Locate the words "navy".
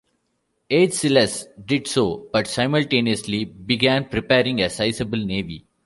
5.23-5.67